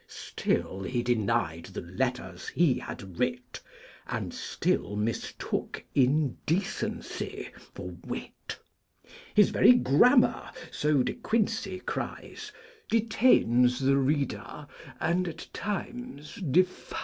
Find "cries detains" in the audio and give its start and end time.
11.81-13.77